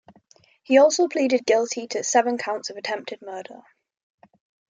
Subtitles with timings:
[0.63, 3.61] He also pleaded guilty to seven counts of attempted murder.